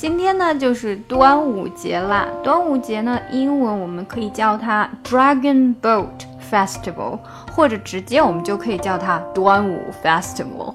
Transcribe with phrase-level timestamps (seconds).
[0.00, 2.26] 今天呢就是端午节啦。
[2.42, 6.06] 端午节呢，英文我们可以叫它 Dragon Boat
[6.50, 7.18] Festival，
[7.54, 10.74] 或者直接我们就可以叫它端午 Festival。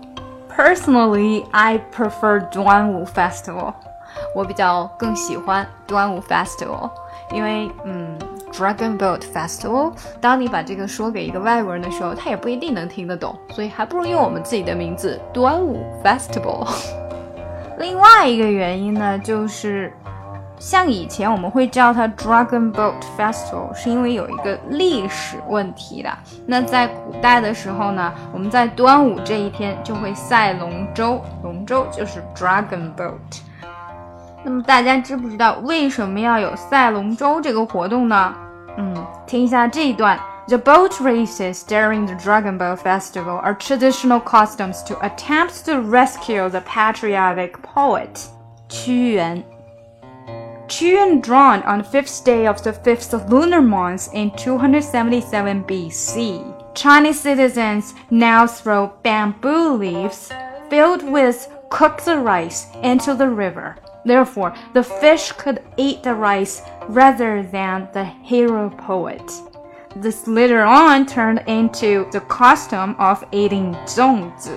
[0.55, 3.73] Personally, I prefer 端午 Festival。
[4.35, 6.91] 我比较更喜欢端午 Festival，
[7.33, 8.15] 因为嗯。
[8.53, 9.91] Dragon Boat Festival。
[10.21, 16.65] 当你把这个说给一个外国人的时候，他也不一定能听得懂，所以还不如用我们自己的名字端午 Festival。
[17.77, 19.93] 另外一个原因呢，就是
[20.57, 26.09] 像以前我们会叫它 Dragon Boat Festival，是因为有一个历史问题的。
[26.45, 33.41] 那在古代的时候呢，我们在端午这一天就会赛龙舟，龙舟就是 Dragon Boat。
[34.43, 38.33] 那么大家知不知道为什么要有赛龙舟这个活动呢？
[38.77, 40.17] 嗯，听一下这一段。
[40.47, 46.61] The boat races during the Dragon Boat Festival are traditional customs to attempt to rescue the
[46.61, 48.27] patriotic poet
[48.69, 49.43] Qu Yuan.
[50.69, 56.75] Qu Yuan drowned on the fifth day of the fifth lunar month in 277 BC.
[56.75, 60.31] Chinese citizens now throw bamboo leaves
[60.69, 63.77] filled with cooked rice into the river.
[64.05, 69.23] Therefore, the fish could eat the rice rather than the hero poet.
[69.95, 74.51] This later on turned into the custom of eating 粽子。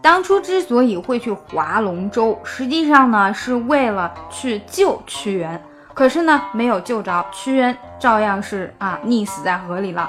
[0.00, 5.62] 当初之所以会去划龙舟，实际上呢是为了去救屈原。
[5.92, 10.08] 可是呢没有救着，屈原照样是啊溺死在河里了。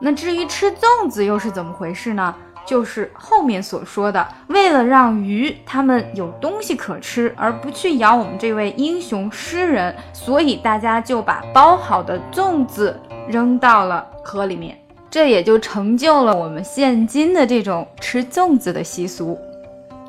[0.00, 2.34] 那至于吃粽子又是怎么回事呢？
[2.66, 13.00] 就是后面所说的，为了让鱼它们有东西可吃，而不去咬我们这位英雄诗人，所以大家就把包好的粽子
[13.30, 14.76] 扔到了河里面，
[15.10, 19.38] 这也就成就了我们现今的这种吃粽子的习俗。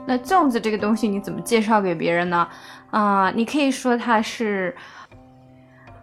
[0.05, 2.47] 那粽子这个东西你怎么介绍给别人呢？
[2.89, 4.75] 啊，你可以说它是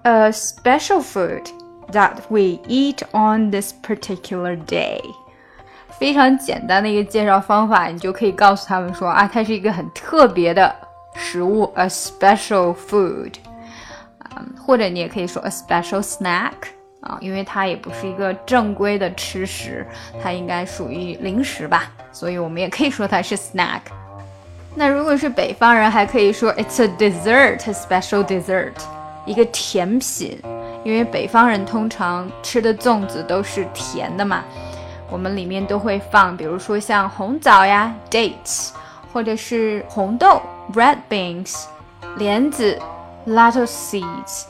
[0.02, 1.44] a special food
[1.92, 5.00] that we eat on this particular day。
[5.98, 10.72] 非常简单的一个介绍方法，你就可以告诉他们说啊，它是一个很特别的
[11.14, 13.34] 食物，a special food，
[14.20, 16.52] 啊，或者你也可以说 a special snack，
[17.08, 19.84] 啊，因为它也不是一个正规的吃食，
[20.22, 23.80] 它应该属于零食吧，所以我们也可以说它是 snack。
[24.74, 28.74] 那如果是北方人，还可以说 it's a dessert，a special dessert，
[29.24, 30.38] 一个甜品，
[30.84, 34.44] 因为北方人通常吃的粽子都是甜的嘛。
[35.10, 38.68] 我们里面都会放，比如说像红枣呀，dates，
[39.10, 40.42] 或者是红豆
[40.74, 41.64] ，red beans，
[42.18, 42.78] 莲子
[43.26, 44.44] ，lettuce seeds，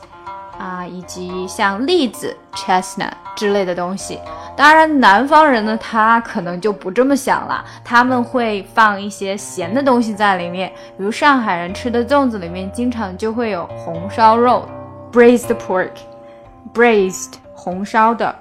[0.59, 4.19] 啊，以及像栗子，chestnut 之类的东西。
[4.55, 14.67] 当然，南方人呢，他可能就不这么想了，他们会放一些咸的东西在里面，比如上海人吃的粽子里面经常就会有红烧肉
[15.13, 18.35] ，braised pork，braised 红烧的，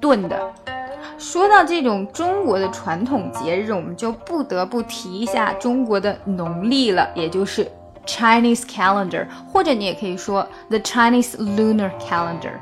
[0.00, 0.40] 炖的。
[1.18, 7.70] 说到这种中国的传统节日，我们就不得不提一下中国的农历了，也就是
[8.06, 12.52] Chinese calendar，或者你也可以说 the Chinese lunar calendar。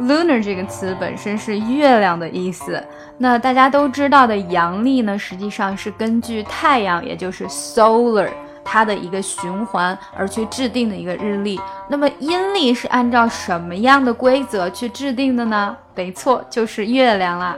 [0.00, 2.82] lunar 这个词本身是月亮的意思。
[3.18, 8.28] 那大家都知道的阳历呢，实际上是根据太阳，也就是 solar
[8.64, 11.60] 它的一个循环而去制定的一个日历。
[11.88, 15.76] 那么阴历是按照什么样的规则去制定的呢？
[15.96, 17.56] 没错，就是月亮啦。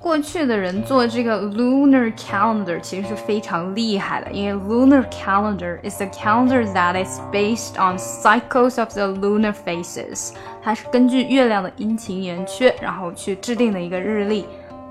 [0.00, 8.88] 过去的人做这个 lunar calendar 其实是非常厉害的，因为 lunar calendar is a calendar that is based on cycles of
[8.92, 10.32] the lunar phases，
[10.62, 14.46] 它是根据月亮的阴晴圆缺，然后去制定的一个日历。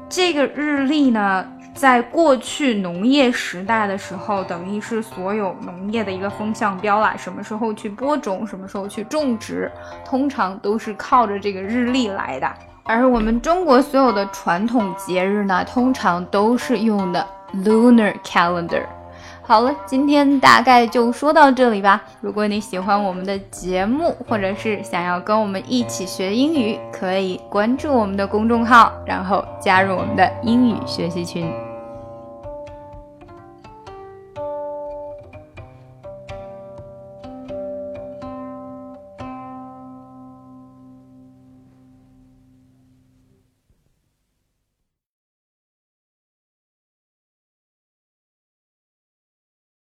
[0.09, 7.15] 这个日历呢，在过去农业时代的时候，等于是所有农业的一个风向标啦。
[7.17, 9.71] 什么时候去播种，什么时候去种植，
[10.05, 12.53] 通常都是靠着这个日历来的。
[12.87, 18.83] 而我们中国所有的传统节日呢，通常都是用的 lunar calendar。
[19.41, 22.01] 好了，今天大概就说到这里吧。
[22.21, 31.49] 如果你喜欢我们的节目，或者是想要跟我们一起学英语，可以关注我们的公众号，然后加入我们的英语学习群。